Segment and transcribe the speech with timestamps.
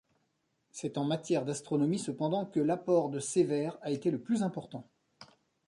[0.71, 4.89] C’est en matière d'astronomie, cependant, que l’apport de Sévère a été le plus important.